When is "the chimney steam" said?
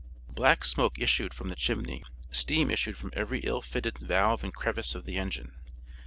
1.49-2.71